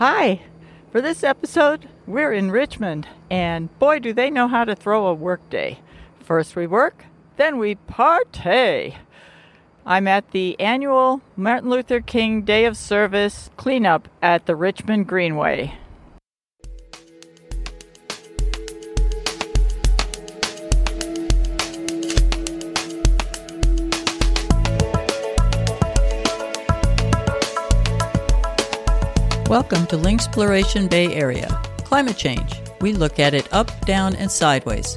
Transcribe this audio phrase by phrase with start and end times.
[0.00, 0.40] Hi.
[0.92, 5.12] For this episode, we're in Richmond, and boy, do they know how to throw a
[5.12, 5.80] workday.
[6.20, 7.04] First we work,
[7.36, 8.94] then we partay.
[9.84, 15.74] I'm at the annual Martin Luther King Day of Service cleanup at the Richmond Greenway.
[29.50, 31.48] Welcome to Linksploration Bay Area.
[31.78, 32.60] Climate change.
[32.80, 34.96] We look at it up, down, and sideways.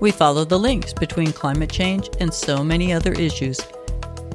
[0.00, 3.60] We follow the links between climate change and so many other issues,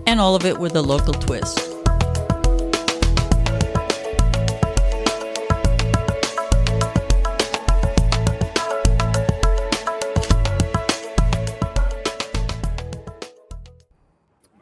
[0.05, 1.59] and all of it with a local twist.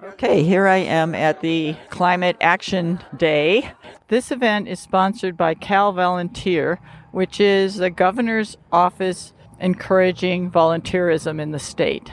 [0.02, 3.72] Okay, here I am at the Climate Action Day.
[4.08, 6.80] This event is sponsored by Cal Volunteer,
[7.12, 12.12] which is the governor's office encouraging volunteerism in the state.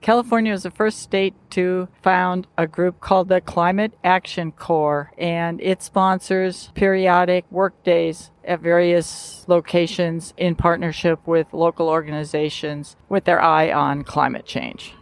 [0.00, 5.60] California was the first state to found a group called the Climate Action Corps, and
[5.60, 13.40] it sponsors periodic work days at various locations in partnership with local organizations with their
[13.40, 14.94] eye on climate change.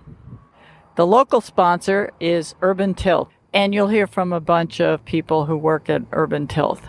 [0.96, 5.56] The local sponsor is Urban Tilth, and you'll hear from a bunch of people who
[5.56, 6.82] work at Urban Tilth.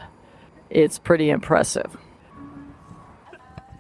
[0.70, 1.98] It's pretty impressive.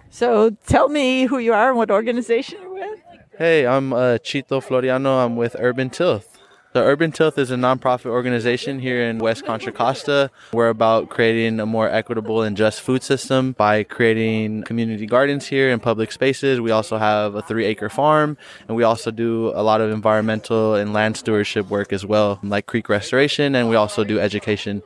[0.10, 3.00] So tell me who you are and what organization you're with.
[3.38, 5.24] Hey, I'm uh, Chito Floriano.
[5.24, 6.39] I'm with Urban Tilth.
[6.72, 10.30] The Urban Tilth is a nonprofit organization here in West Contra Costa.
[10.54, 15.72] We're about creating a more equitable and just food system by creating community gardens here
[15.72, 16.62] in public spaces.
[16.62, 20.76] We also have a three acre farm, and we also do a lot of environmental
[20.76, 24.84] and land stewardship work as well, like creek restoration, and we also do education.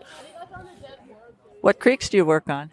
[1.59, 2.71] What creeks do you work on?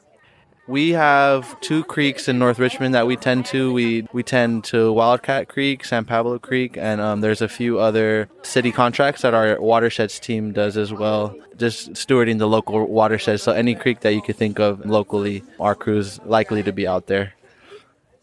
[0.70, 3.72] We have two creeks in North Richmond that we tend to.
[3.72, 8.28] We we tend to Wildcat Creek, San Pablo Creek, and um, there's a few other
[8.42, 11.34] city contracts that our watersheds team does as well.
[11.56, 13.42] Just stewarding the local watersheds.
[13.42, 17.08] So any creek that you could think of locally, our crew's likely to be out
[17.08, 17.34] there.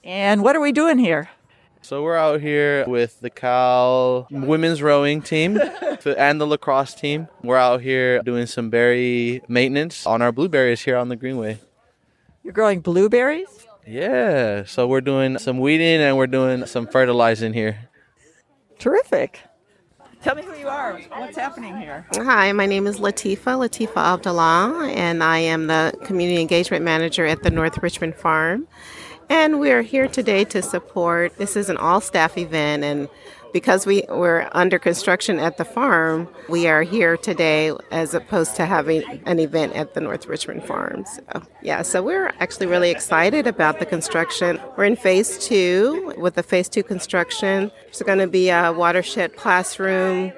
[0.06, 1.30] And what are we doing here?
[1.82, 5.60] So we're out here with the Cal women's rowing team
[6.06, 7.28] and the lacrosse team.
[7.44, 11.60] We're out here doing some berry maintenance on our blueberries here on the Greenway.
[12.48, 13.68] You're growing blueberries?
[13.86, 14.64] Yeah.
[14.64, 17.90] So we're doing some weeding and we're doing some fertilizing here.
[18.80, 19.42] Terrific.
[20.24, 20.98] Tell me who you are.
[21.18, 22.08] What's happening here?
[22.16, 27.44] Hi, my name is Latifa, Latifa Abdullah, and I am the Community Engagement Manager at
[27.44, 28.66] the North Richmond Farm.
[29.30, 33.10] And we are here today to support, this is an all staff event, and
[33.58, 38.68] because we, we're under construction at the farm, we are here today as opposed to
[38.68, 41.06] having an event at the North Richmond Farm.
[41.08, 44.62] So, yeah, so we're actually really excited about the construction.
[44.76, 46.14] We're in phase two.
[46.20, 50.32] With the phase two construction, there's going to be a watershed classroom.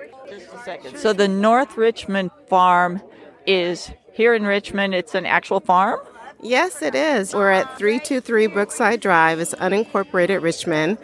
[0.95, 3.01] So the North Richmond Farm
[3.45, 5.99] is here in Richmond, it's an actual farm?
[6.41, 7.35] Yes, it is.
[7.35, 9.41] We're at 323 Brookside Drive.
[9.41, 10.97] It's unincorporated Richmond.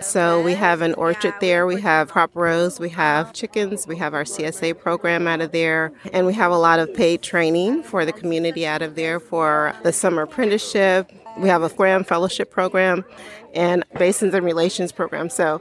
[0.00, 4.14] So we have an orchard there, we have crop rows, we have chickens, we have
[4.14, 8.06] our CSA program out of there, and we have a lot of paid training for
[8.06, 11.12] the community out of there for the summer apprenticeship.
[11.36, 13.04] We have a Graham Fellowship program
[13.54, 15.28] and Basins and Relations program.
[15.28, 15.60] So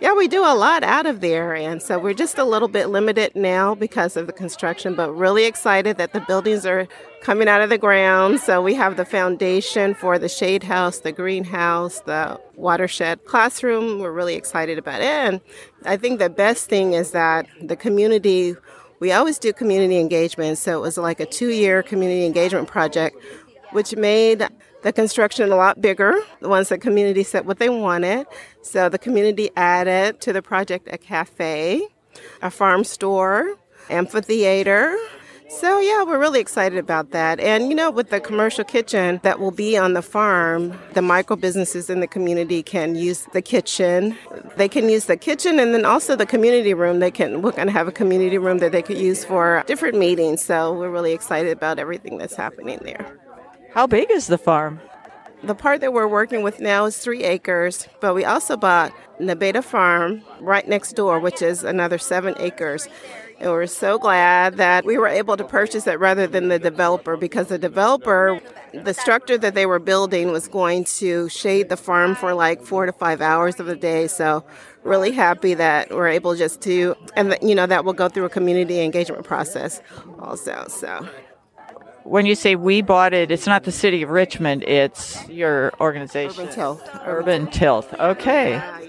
[0.00, 1.54] yeah, we do a lot out of there.
[1.54, 5.44] And so we're just a little bit limited now because of the construction, but really
[5.44, 6.86] excited that the buildings are
[7.20, 8.40] coming out of the ground.
[8.40, 14.00] So we have the foundation for the shade house, the greenhouse, the watershed classroom.
[14.00, 15.06] We're really excited about it.
[15.06, 15.40] And
[15.84, 18.54] I think the best thing is that the community,
[19.00, 20.58] we always do community engagement.
[20.58, 23.16] So it was like a two year community engagement project,
[23.72, 24.46] which made
[24.82, 26.14] the construction a lot bigger.
[26.40, 28.26] Once the community said what they wanted,
[28.62, 31.82] so the community added to the project a cafe,
[32.42, 33.56] a farm store,
[33.90, 34.96] amphitheater.
[35.48, 37.40] So yeah, we're really excited about that.
[37.40, 41.36] And you know, with the commercial kitchen that will be on the farm, the micro
[41.36, 44.16] businesses in the community can use the kitchen.
[44.56, 46.98] They can use the kitchen and then also the community room.
[46.98, 50.44] They can we're gonna have a community room that they could use for different meetings.
[50.44, 53.18] So we're really excited about everything that's happening there.
[53.72, 54.80] How big is the farm?
[55.42, 59.62] The part that we're working with now is three acres, but we also bought Nebeta
[59.62, 62.88] Farm right next door, which is another seven acres.
[63.40, 67.16] And we're so glad that we were able to purchase it rather than the developer
[67.16, 68.40] because the developer,
[68.74, 72.86] the structure that they were building was going to shade the farm for like four
[72.86, 74.08] to five hours of the day.
[74.08, 74.44] So,
[74.82, 78.30] really happy that we're able just to, and you know, that will go through a
[78.30, 79.80] community engagement process
[80.18, 80.66] also.
[80.68, 81.08] So,
[82.02, 86.44] when you say we bought it, it's not the city of Richmond, it's your organization.
[86.44, 87.00] Urban Tilth.
[87.06, 87.94] Urban Tilth.
[88.00, 88.50] Okay.
[88.52, 88.87] Yeah, yeah.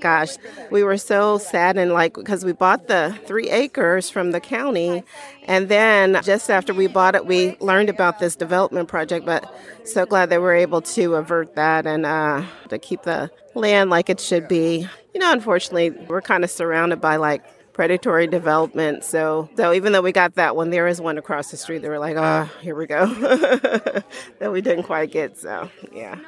[0.00, 0.36] Gosh,
[0.70, 5.02] we were so sad and like because we bought the three acres from the county,
[5.44, 9.24] and then just after we bought it, we learned about this development project.
[9.24, 9.50] But
[9.84, 13.88] so glad that we were able to avert that and uh, to keep the land
[13.88, 14.86] like it should be.
[15.14, 17.42] You know, unfortunately, we're kind of surrounded by like
[17.72, 19.04] predatory development.
[19.04, 21.82] So, so even though we got that one, there is one across the street.
[21.82, 23.06] They were like, "Ah, oh, here we go,"
[24.38, 25.36] that we didn't quite get.
[25.36, 26.18] So, yeah.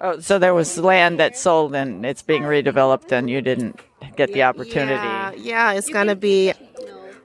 [0.00, 3.80] Oh, so there was land that sold and it's being redeveloped, and you didn't
[4.16, 4.92] get the opportunity.
[4.92, 6.52] Yeah, yeah it's going to be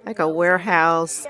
[0.06, 1.28] like a warehouse.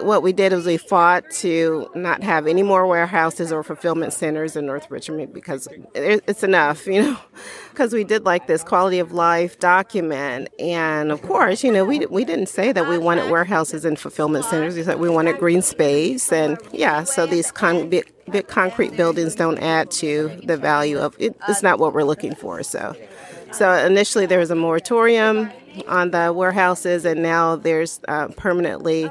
[0.00, 4.56] What we did is we fought to not have any more warehouses or fulfillment centers
[4.56, 7.18] in North Richmond because it's enough, you know.
[7.70, 12.06] Because we did like this quality of life document, and of course, you know, we
[12.06, 14.74] we didn't say that we wanted warehouses and fulfillment centers.
[14.74, 17.90] We said we wanted green space, and yeah, so these con-
[18.30, 21.36] big, concrete buildings don't add to the value of it.
[21.48, 22.62] It's not what we're looking for.
[22.62, 22.96] So,
[23.52, 25.50] so initially there was a moratorium
[25.88, 29.10] on the warehouses, and now there's uh, permanently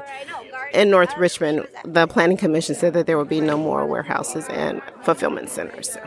[0.72, 1.66] in North Richmond.
[1.84, 5.92] The Planning Commission said that there will be no more warehouses and fulfillment centers.
[5.92, 6.00] So.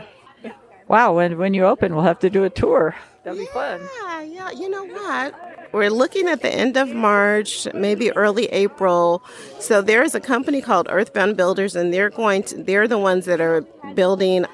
[0.88, 2.94] Wow, when when you open, we'll have to do a tour.
[3.24, 3.80] That'll be fun.
[4.02, 4.50] Yeah, yeah.
[4.50, 5.34] You know what?
[5.72, 9.24] We're looking at the end of March, maybe early April.
[9.58, 12.62] So there is a company called Earthbound Builders, and they're going to.
[12.62, 13.62] They're the ones that are
[13.94, 14.44] building.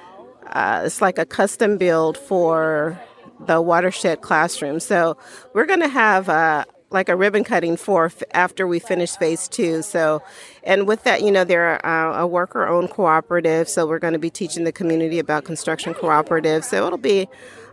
[0.47, 2.99] Uh, it's like a custom build for
[3.47, 4.81] the watershed classroom.
[4.81, 5.17] So
[5.53, 9.47] we're going to have a like a ribbon cutting for f- after we finish phase
[9.47, 9.83] two.
[9.83, 10.23] So,
[10.65, 13.69] and with that, you know, they're uh, a worker owned cooperative.
[13.69, 16.65] So we're going to be teaching the community about construction cooperatives.
[16.65, 17.29] So it'll be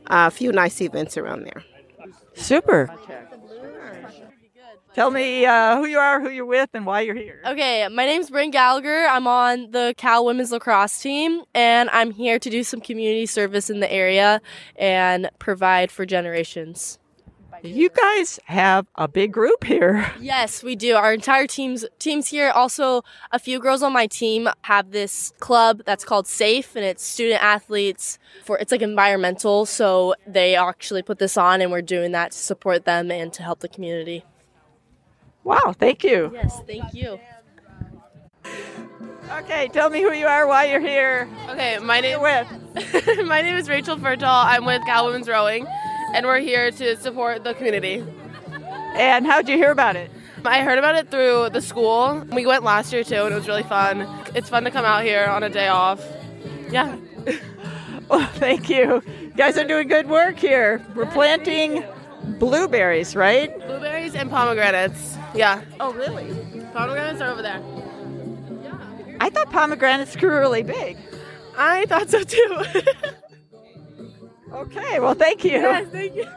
[0.07, 1.63] a few nice events around there.
[2.33, 2.89] Super.
[4.93, 7.39] Tell me uh, who you are, who you're with, and why you're here.
[7.45, 9.05] Okay, my name's Bryn Gallagher.
[9.05, 13.69] I'm on the Cal Women's Lacrosse team, and I'm here to do some community service
[13.69, 14.41] in the area
[14.75, 16.97] and provide for generations.
[17.63, 20.11] You guys have a big group here.
[20.27, 20.95] Yes, we do.
[20.95, 22.49] Our entire teams teams here.
[22.49, 27.03] Also, a few girls on my team have this club that's called Safe, and it's
[27.03, 28.57] student athletes for.
[28.57, 32.85] It's like environmental, so they actually put this on, and we're doing that to support
[32.85, 34.25] them and to help the community.
[35.43, 36.31] Wow, thank you.
[36.33, 37.19] Yes, thank you.
[39.39, 41.29] Okay, tell me who you are, why you're here.
[41.49, 42.47] Okay, my name with
[43.25, 44.27] my name is Rachel Fertal.
[44.29, 45.65] I'm with Cal Women's Rowing,
[46.13, 48.03] and we're here to support the community.
[48.95, 50.11] And how'd you hear about it?
[50.45, 52.23] I heard about it through the school.
[52.31, 54.07] We went last year too, and it was really fun.
[54.33, 56.01] It's fun to come out here on a day off.
[56.69, 56.97] Yeah.
[58.09, 59.01] well, thank you.
[59.21, 60.85] You guys are doing good work here.
[60.95, 61.83] We're planting
[62.39, 63.55] blueberries, right?
[63.67, 65.17] Blueberries and pomegranates.
[65.35, 65.61] Yeah.
[65.79, 66.27] Oh, really?
[66.73, 67.61] Pomegranates are over there.
[68.63, 68.77] Yeah.
[69.19, 70.97] I thought pomegranates grew really big.
[71.57, 72.63] I thought so too.
[74.51, 75.51] okay, well, thank you.
[75.51, 76.27] Yes, thank you.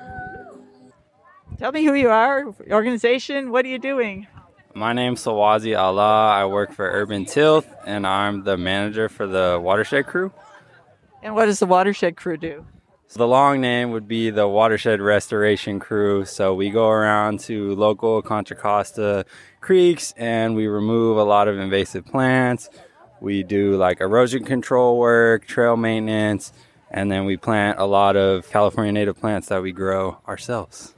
[1.59, 4.27] Tell me who you are, organization, what are you doing?
[4.75, 6.31] My name's Sawazi Allah.
[6.31, 10.33] I work for Urban Tilth, and I'm the manager for the watershed crew.
[11.23, 12.65] And what does the watershed crew do?
[13.11, 16.25] So the long name would be the Watershed Restoration Crew.
[16.25, 19.27] So we go around to local Contra Costa
[19.61, 22.71] creeks and we remove a lot of invasive plants.
[23.21, 26.53] We do like erosion control work, trail maintenance,
[26.91, 30.95] and then we plant a lot of California native plants that we grow ourselves.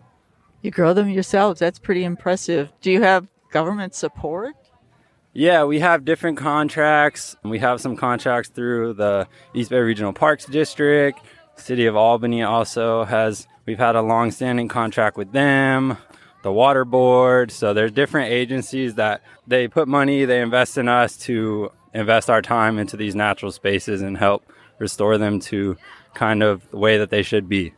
[0.62, 1.60] You grow them yourselves.
[1.60, 2.72] That's pretty impressive.
[2.80, 4.54] Do you have government support?
[5.34, 7.36] Yeah, we have different contracts.
[7.42, 11.18] We have some contracts through the East Bay Regional Parks District.
[11.56, 15.96] City of Albany also has, we've had a long standing contract with them,
[16.42, 17.50] the water board.
[17.50, 22.42] So there's different agencies that they put money, they invest in us to invest our
[22.42, 24.44] time into these natural spaces and help
[24.82, 25.76] restore them to
[26.12, 27.72] kind of the way that they should be.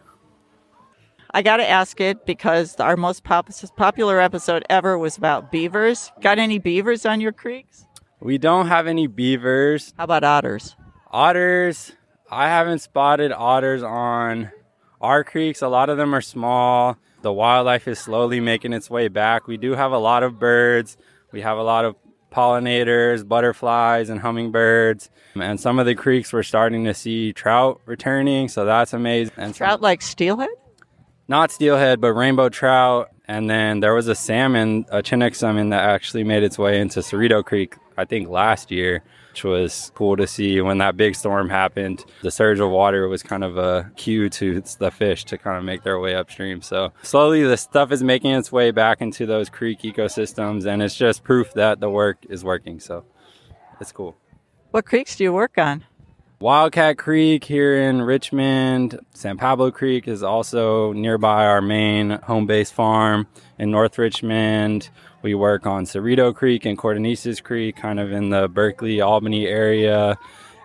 [1.33, 6.11] I got to ask it because our most pop- popular episode ever was about beavers.
[6.21, 7.87] Got any beavers on your creeks?
[8.21, 9.93] We don't have any beavers.
[9.97, 10.77] How about otters?
[11.11, 11.93] Otters,
[12.31, 14.51] I haven't spotted otters on
[15.01, 15.61] our creeks.
[15.61, 16.97] A lot of them are small.
[17.23, 19.47] The wildlife is slowly making its way back.
[19.47, 20.97] We do have a lot of birds.
[21.33, 21.97] We have a lot of
[22.35, 25.11] pollinators, butterflies, and hummingbirds.
[25.35, 29.35] And some of the creeks we're starting to see trout returning, so that's amazing.
[29.37, 30.51] And trout like steelhead?
[31.29, 33.11] Not steelhead, but rainbow trout.
[33.27, 37.01] And then there was a salmon, a Chinook salmon, that actually made its way into
[37.01, 39.03] Cerrito Creek, I think last year
[39.35, 42.05] which was cool to see when that big storm happened.
[42.23, 45.65] The surge of water was kind of a cue to the fish to kind of
[45.65, 46.63] make their way upstream.
[46.63, 50.95] So slowly the stuff is making its way back into those creek ecosystems, and it's
[50.95, 52.79] just proof that the work is working.
[52.79, 53.07] So.
[53.81, 54.17] it's cool.
[54.71, 55.85] What creeks do you work on?
[56.41, 58.99] Wildcat Creek here in Richmond.
[59.15, 64.91] San Pablo Creek is also nearby our main home base farm in North Richmond.
[65.23, 70.19] We work on Cerrito Creek and Codornices Creek, kind of in the Berkeley, Albany area.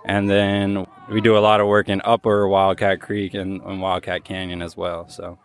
[0.06, 4.24] And then we do a lot of work in Upper Wildcat Creek and, and Wildcat
[4.24, 5.08] Canyon as well.
[5.08, 5.38] So,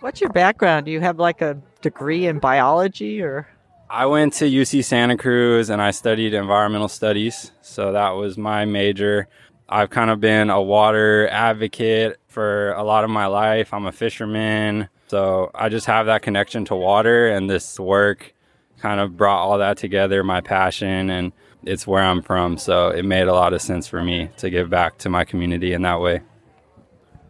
[0.00, 0.86] What's your background?
[0.86, 3.48] Do you have like a degree in biology or?
[3.88, 7.52] I went to UC Santa Cruz and I studied environmental studies.
[7.62, 9.28] So that was my major.
[9.68, 13.72] I've kind of been a water advocate for a lot of my life.
[13.72, 14.88] I'm a fisherman.
[15.08, 18.34] So I just have that connection to water and this work
[18.80, 21.32] kind of brought all that together, my passion and
[21.64, 22.58] it's where I'm from.
[22.58, 25.72] So it made a lot of sense for me to give back to my community
[25.72, 26.22] in that way.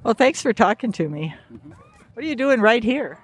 [0.04, 1.34] Well, thanks for talking to me.
[1.52, 1.72] Mm-hmm.
[2.14, 3.18] What are you doing right here?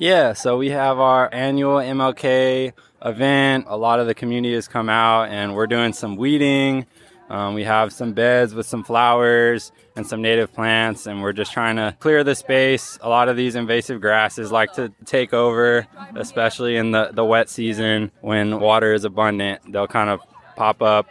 [0.00, 2.72] Yeah, so we have our annual MLK
[3.04, 3.66] event.
[3.68, 6.86] A lot of the community has come out and we're doing some weeding.
[7.28, 11.52] Um, we have some beds with some flowers and some native plants, and we're just
[11.52, 12.98] trying to clear the space.
[13.02, 17.50] A lot of these invasive grasses like to take over, especially in the, the wet
[17.50, 19.70] season when water is abundant.
[19.70, 20.20] They'll kind of
[20.56, 21.08] pop up.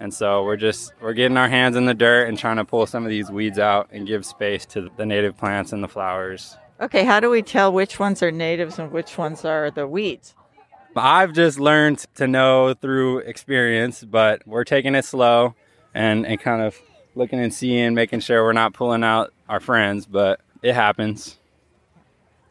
[0.00, 2.86] And so we're just we're getting our hands in the dirt and trying to pull
[2.86, 6.56] some of these weeds out and give space to the native plants and the flowers.
[6.82, 10.34] Okay, how do we tell which ones are natives and which ones are the weeds?
[10.96, 15.54] I've just learned to know through experience, but we're taking it slow
[15.94, 16.76] and, and kind of
[17.14, 21.38] looking and seeing, making sure we're not pulling out our friends, but it happens.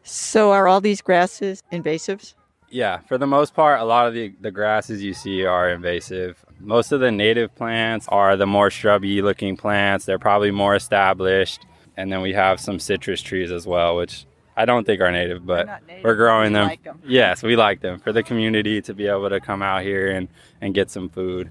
[0.02, 2.32] So, are all these grasses invasives?
[2.70, 6.42] Yeah, for the most part, a lot of the, the grasses you see are invasive.
[6.58, 10.06] Most of the native plants are the more shrubby looking plants.
[10.06, 11.66] They're probably more established.
[11.96, 14.24] And then we have some citrus trees as well, which
[14.56, 16.64] I don't think are native, but native, we're growing but them.
[16.68, 17.00] we like 'em.
[17.06, 20.28] Yes, we like them for the community to be able to come out here and,
[20.60, 21.50] and get some food.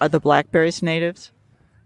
[0.00, 1.32] Are the blackberries natives?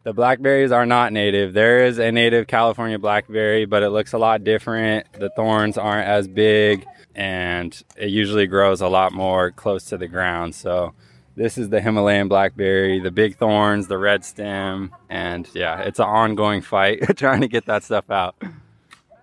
[0.04, 1.54] The blackberries are not native.
[1.54, 5.10] There is a native California blackberry, but it looks a lot different.
[5.14, 10.06] The thorns aren't as big, and it usually grows a lot more close to the
[10.06, 10.54] ground.
[10.54, 10.92] So,
[11.36, 16.06] this is the Himalayan blackberry, the big thorns, the red stem, and yeah, it's an
[16.06, 18.36] ongoing fight trying to get that stuff out.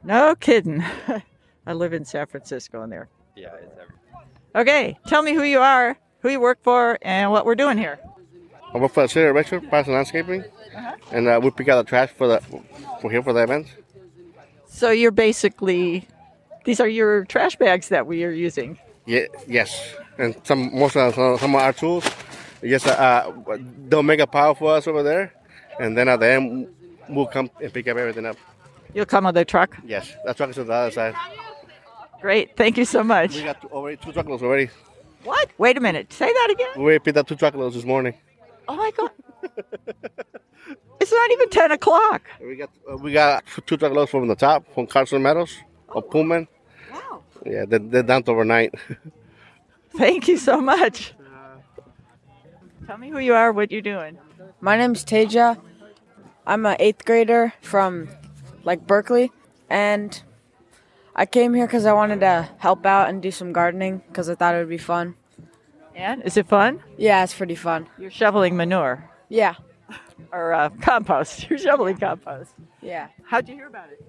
[0.03, 0.83] No kidding.
[1.65, 3.07] I live in San Francisco and there.
[3.35, 3.95] Yeah, it's every-
[4.53, 7.99] Okay, tell me who you are, who you work for, and what we're doing here.
[8.73, 10.43] I work for the city of Richmond, Parks and Landscaping,
[11.11, 12.41] and uh, we pick out the trash for the
[13.01, 13.67] for here for the event.
[14.67, 16.07] So you're basically,
[16.65, 18.79] these are your trash bags that we are using.
[19.05, 22.05] Yeah, yes, and some most of some, some of our tools.
[22.61, 23.31] Yes, uh,
[23.89, 25.33] they'll make a pile for us over there,
[25.79, 26.67] and then at the end
[27.09, 28.37] we'll come and pick up everything up.
[28.93, 29.77] You'll come on the truck.
[29.83, 31.15] Yes, that truck is on the other side.
[32.21, 33.35] Great, thank you so much.
[33.35, 34.69] We got two, already two truckloads already.
[35.23, 35.49] What?
[35.57, 36.13] Wait a minute.
[36.13, 36.83] Say that again.
[36.83, 38.13] We picked up two truckloads this morning.
[38.67, 39.11] Oh my god.
[40.99, 42.21] it's not even ten o'clock.
[42.39, 46.47] We got uh, we got two truckloads from the top from Carson Meadows or Pullman.
[46.93, 47.23] Wow.
[47.43, 48.75] Yeah, they're, they're down overnight.
[49.95, 51.13] Thank you so much.
[52.87, 54.17] Tell me who you are, what you're doing.
[54.59, 55.57] My name's Teja.
[56.45, 58.09] I'm an eighth grader from
[58.63, 59.31] like Berkeley,
[59.69, 60.21] and
[61.15, 64.35] I came here because I wanted to help out and do some gardening because I
[64.35, 65.15] thought it would be fun.
[65.95, 66.81] And is it fun?
[66.97, 67.87] Yeah, it's pretty fun.
[67.99, 69.55] You're shoveling manure Yeah,
[70.31, 71.47] or uh, compost.
[71.49, 72.53] You're shoveling compost.
[72.81, 73.07] yeah.
[73.25, 74.01] How'd you hear about it?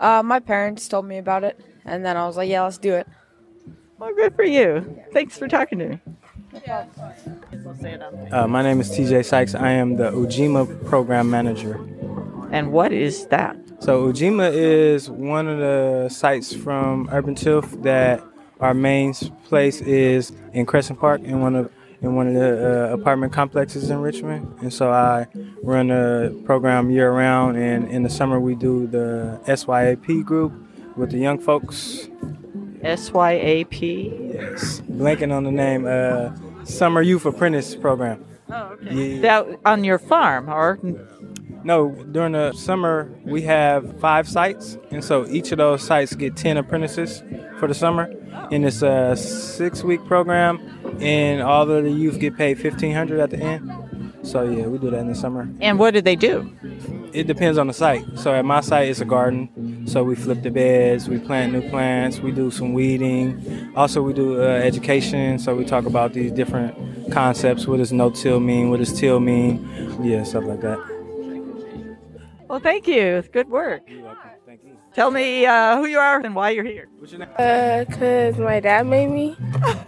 [0.00, 2.94] Uh, my parents told me about it, and then I was like, yeah, let's do
[2.94, 3.06] it.
[3.98, 5.02] Well, good for you.
[5.12, 6.00] Thanks for talking to me.
[8.30, 9.54] Uh, my name is TJ Sykes.
[9.54, 11.74] I am the Ujima program manager.
[12.52, 13.56] And what is that?
[13.80, 18.22] So Ujima is one of the sites from Urban Tilth that
[18.60, 19.14] our main
[19.44, 23.90] place is in Crescent Park in one of in one of the uh, apartment complexes
[23.90, 24.56] in Richmond.
[24.60, 25.26] And so I
[25.64, 30.52] run a program year round and in the summer we do the SYAP group
[30.96, 32.08] with the young folks.
[32.82, 34.12] S Y A P.
[34.34, 34.80] Yes.
[34.82, 36.30] Blanking on the name uh,
[36.64, 38.24] Summer Youth Apprentice Program.
[38.50, 38.94] Oh, okay.
[38.94, 39.20] Yeah.
[39.20, 40.78] That on your farm or
[41.64, 46.36] No, during the summer we have five sites, and so each of those sites get
[46.36, 47.22] ten apprentices
[47.58, 48.10] for the summer.
[48.50, 50.60] And it's a six-week program,
[51.00, 53.70] and all of the youth get paid fifteen hundred at the end.
[54.28, 55.48] So yeah, we do that in the summer.
[55.60, 56.54] and what do they do?
[57.14, 58.04] It depends on the site.
[58.18, 59.86] So at my site, it's a garden.
[59.86, 63.72] So we flip the beds, we plant new plants, we do some weeding.
[63.74, 65.38] Also, we do uh, education.
[65.38, 66.74] So we talk about these different
[67.10, 67.66] concepts.
[67.66, 68.68] What does no-till mean?
[68.68, 69.66] What does till mean?
[70.02, 70.78] Yeah, stuff like that.
[72.48, 73.22] Well, thank you.
[73.32, 73.88] Good work.
[74.46, 74.76] Thank you.
[74.94, 76.88] Tell me uh, who you are and why you're here.
[76.98, 77.28] What's your name?
[77.38, 79.36] Uh, cause my dad made me.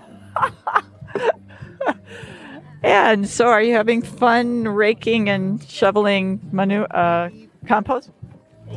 [2.82, 7.30] And so, are you having fun raking and shoveling manu- uh,
[7.66, 8.10] compost?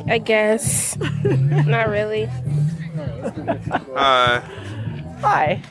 [0.06, 0.96] I guess.
[1.24, 2.28] Not really.
[3.94, 4.40] Uh,
[5.20, 5.62] Hi.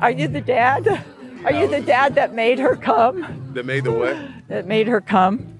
[0.00, 1.04] Are you the dad?
[1.44, 3.50] Are you the dad that made her come?
[3.54, 4.16] that made the what?
[4.48, 5.58] That made her come?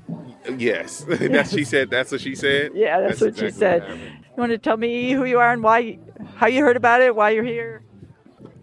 [0.56, 1.90] Yes, that's she said.
[1.90, 2.72] That's what she said.
[2.74, 3.82] Yeah, that's, what she exactly said.
[3.82, 4.00] happened.
[4.24, 5.98] you want to tell me who you are and why,
[6.36, 7.82] how you heard about it, why you're here?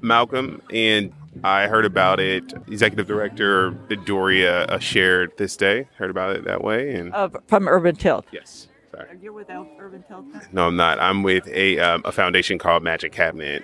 [0.02, 1.14] Malcolm and
[1.46, 2.54] I heard about it.
[2.68, 3.72] Executive Director
[4.06, 5.88] Doria uh, shared this day.
[5.98, 8.26] Heard about it that way, and Uh, from Urban Tilth.
[8.32, 8.68] yes.
[8.92, 9.10] Sorry.
[9.10, 10.26] Are you with Urban Tilth?
[10.54, 11.00] No, I'm not.
[11.00, 13.64] I'm with a um, a foundation called Magic Cabinet.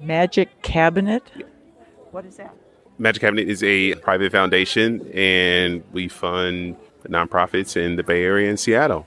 [0.00, 1.22] Magic Cabinet?
[2.10, 2.54] What is that?
[2.98, 6.76] Magic Cabinet is a private foundation, and we fund
[7.08, 9.06] nonprofits in the Bay Area and Seattle.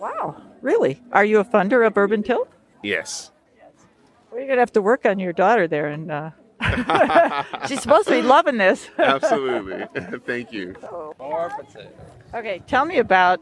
[0.00, 1.00] Wow, really?
[1.12, 2.48] Are you a funder of Urban Tilth?
[2.82, 3.30] Yes.
[4.30, 5.86] Well, you're going to have to work on your daughter there.
[5.88, 6.30] and uh,
[7.68, 8.88] She's supposed to be loving this.
[8.98, 9.86] Absolutely.
[10.26, 10.74] Thank you.
[12.34, 13.40] Okay, tell me about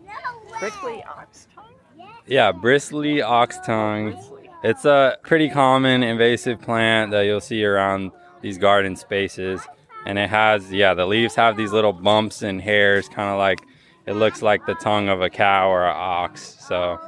[0.59, 2.09] prickly ox tongue.
[2.27, 4.17] Yeah, bristly ox tongue.
[4.63, 9.61] It's a pretty common invasive plant that you'll see around these garden spaces.
[10.07, 13.61] And it has, yeah, the leaves have these little bumps and hairs, kind of like
[14.07, 16.57] it looks like the tongue of a cow or an ox.
[16.61, 16.99] So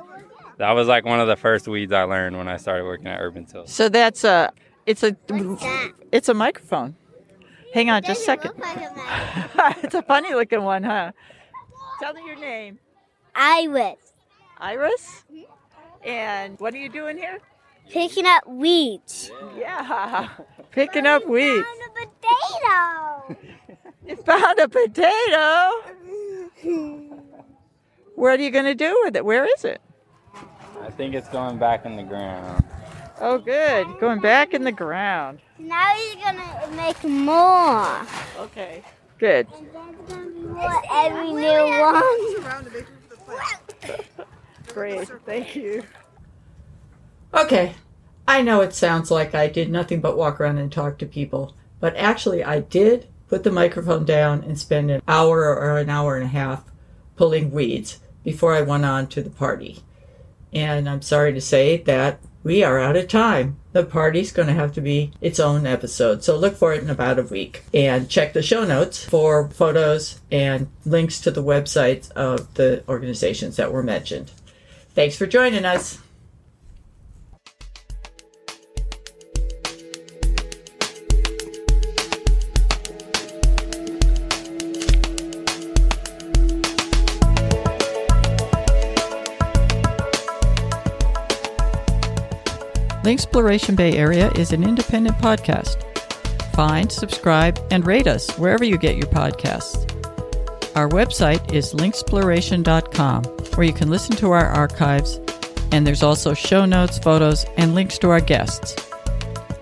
[0.58, 3.20] that was like one of the first weeds I learned when I started working at
[3.20, 3.68] Urban Tilth.
[3.68, 4.52] So that's a,
[4.86, 5.16] it's a,
[6.12, 6.96] it's a microphone.
[7.74, 8.52] Hang on just a second.
[9.82, 11.12] it's a funny looking one, huh?
[12.00, 12.78] Tell me your name.
[13.34, 13.98] Iris.
[14.58, 15.24] Iris?
[15.30, 16.08] Mm-hmm.
[16.08, 17.38] And what are you doing here?
[17.90, 19.30] Picking up weeds.
[19.58, 20.28] Yeah,
[20.70, 21.66] picking up weeds.
[21.94, 23.36] Potato.
[24.06, 25.72] You found a potato.
[28.14, 29.24] What are you going to do with it?
[29.24, 29.80] Where is it?
[30.80, 32.64] I think it's going back in the ground.
[33.20, 33.87] Oh, good.
[33.99, 35.38] Going back in the ground.
[35.58, 38.06] Now he's gonna make more.
[38.38, 38.82] Okay.
[39.18, 39.46] Good.
[39.46, 42.86] What every new one.
[44.75, 45.08] Great.
[45.25, 45.82] Thank you.
[47.32, 47.75] Okay.
[48.28, 51.54] I know it sounds like I did nothing but walk around and talk to people,
[51.80, 56.17] but actually I did put the microphone down and spend an hour or an hour
[56.17, 56.64] and a half
[57.17, 59.82] pulling weeds before I went on to the party.
[60.52, 63.56] And I'm sorry to say that we are out of time.
[63.73, 66.23] The party's going to have to be its own episode.
[66.23, 67.65] So look for it in about a week.
[67.75, 73.56] And check the show notes for photos and links to the websites of the organizations
[73.56, 74.30] that were mentioned.
[74.95, 75.99] Thanks for joining us.
[93.06, 95.80] Linksploration Bay Area is an independent podcast.
[96.54, 99.86] Find, subscribe, and rate us wherever you get your podcasts.
[100.75, 103.23] Our website is linksploration.com,
[103.54, 105.21] where you can listen to our archives,
[105.71, 108.75] and there's also show notes, photos, and links to our guests.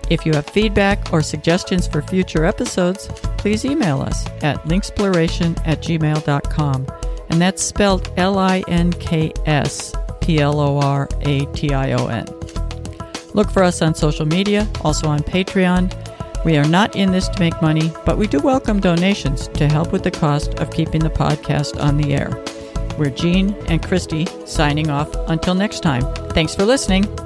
[0.09, 5.83] If you have feedback or suggestions for future episodes, please email us at linksploration at
[5.83, 6.87] gmail.com,
[7.29, 11.91] and that's spelled L I N K S P L O R A T I
[11.91, 12.34] O N.
[13.35, 15.93] Look for us on social media, also on Patreon.
[16.45, 19.91] We are not in this to make money, but we do welcome donations to help
[19.91, 22.29] with the cost of keeping the podcast on the air.
[22.97, 26.03] We're Jean and Christy signing off until next time.
[26.29, 27.24] Thanks for listening.